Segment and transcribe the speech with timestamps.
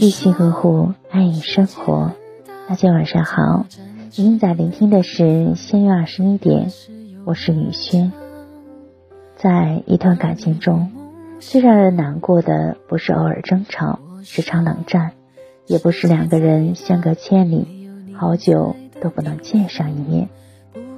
[0.00, 2.12] 一心呵护，爱与生活。
[2.68, 3.66] 大家晚上好，
[4.16, 6.70] 您在聆听的是仙月二十一点，
[7.24, 8.12] 我是雨轩。
[9.34, 10.92] 在一段感情中，
[11.40, 15.14] 最让人难过的不是偶尔争吵、时常冷战，
[15.66, 17.66] 也不是两个人相隔千里，
[18.14, 20.28] 好久都不能见上一面，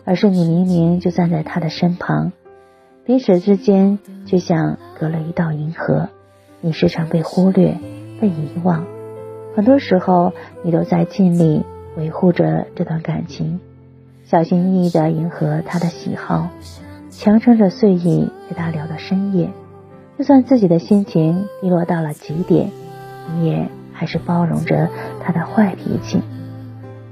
[0.04, 2.32] 而是你明明就站在他的身旁，
[3.06, 6.10] 彼此之间就像隔了一道银河，
[6.60, 7.78] 你时常被忽略。
[8.20, 8.84] 被遗忘，
[9.56, 11.64] 很多时候你都在尽力
[11.96, 13.60] 维护着这段感情，
[14.24, 16.48] 小心翼翼地迎合他的喜好，
[17.10, 19.50] 强撑着睡意陪他聊到深夜。
[20.18, 22.70] 就算自己的心情低落到了极点，
[23.32, 24.90] 你也还是包容着
[25.24, 26.20] 他的坏脾气。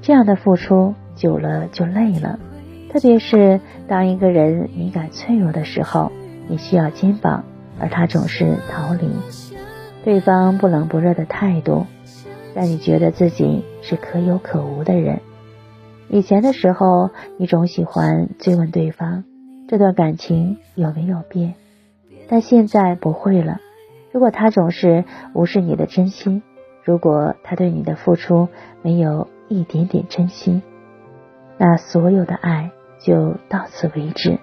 [0.02, 2.38] 这样的付出久了就累了，
[2.92, 6.12] 特别是当一个人敏感脆弱的时候，
[6.48, 7.44] 你需要肩膀，
[7.80, 9.08] 而他总是逃离。
[10.08, 11.84] 对方不冷不热的态度，
[12.54, 15.20] 让你觉得自己是可有可无的人。
[16.08, 19.24] 以前的时候，你总喜欢追问对方
[19.68, 21.56] 这段感情有没有变，
[22.26, 23.58] 但现在不会了。
[24.10, 26.42] 如果他总是无视你的真心，
[26.84, 28.48] 如果他对你的付出
[28.80, 30.62] 没有一点点真心，
[31.58, 34.38] 那所有的爱就到此为止，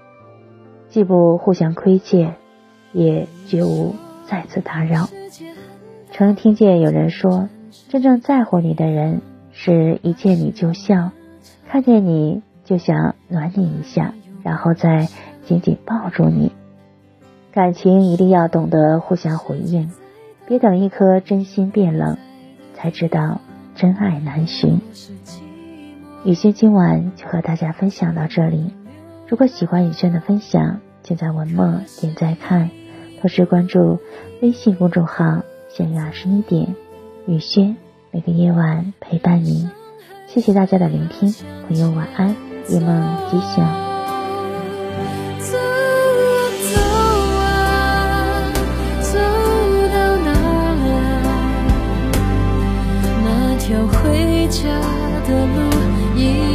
[0.89, 2.35] 既不互相亏欠，
[2.93, 3.95] 也绝无
[4.27, 5.07] 再次打扰。
[6.11, 7.49] 曾听见有人说，
[7.89, 11.11] 真正在乎你的人，是一见你就笑，
[11.69, 15.07] 看见你就想暖你一下，然后再
[15.45, 16.51] 紧紧抱住你。
[17.51, 19.91] 感情一定要懂得互相回应，
[20.47, 22.17] 别等一颗真心变冷，
[22.73, 23.39] 才知道
[23.75, 24.81] 真爱难寻。
[26.25, 28.73] 雨轩今晚就和大家分享到这里。
[29.27, 32.69] 如果喜欢雨轩的分享，请在文末点再看，
[33.25, 33.97] 同时关注
[34.39, 35.41] 微信公众号。
[35.67, 36.75] 现月二十一点，
[37.25, 37.75] 雨轩
[38.11, 39.67] 每个夜晚陪伴您。
[40.27, 41.33] 谢谢大家的聆听，
[41.67, 42.35] 朋友晚安，
[42.69, 43.65] 夜梦吉祥。
[53.87, 54.69] 回家
[55.27, 56.54] 的路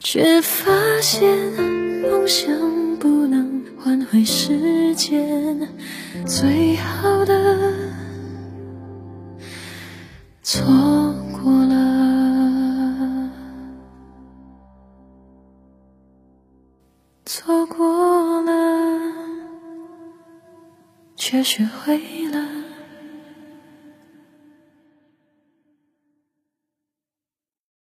[0.00, 0.70] 却发
[1.00, 1.28] 现
[2.02, 2.48] 梦想
[2.98, 5.68] 不能换回时间，
[6.24, 7.72] 最好的
[10.42, 10.64] 错
[11.32, 13.30] 过了，
[17.26, 19.12] 错过了，
[21.16, 21.98] 却学会
[22.30, 22.47] 了。